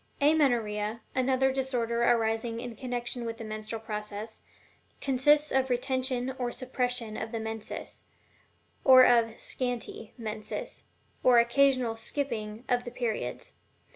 AMENORRHEA, 0.19 1.01
another 1.13 1.53
disorder 1.53 2.01
arising 2.01 2.59
in 2.59 2.75
connection 2.75 3.23
with 3.23 3.37
the 3.37 3.43
menstrual 3.43 3.79
process, 3.81 4.41
consists 4.99 5.51
of 5.51 5.67
the 5.67 5.75
retention 5.75 6.33
or 6.39 6.51
suppression 6.51 7.15
of 7.15 7.31
the 7.31 7.39
menses, 7.39 8.05
or 8.83 9.05
of 9.05 9.39
"scanty" 9.39 10.15
menses, 10.17 10.85
or 11.21 11.37
occasional 11.37 11.95
"skipping" 11.95 12.63
of 12.67 12.83
the 12.83 12.89
periods. 12.89 13.53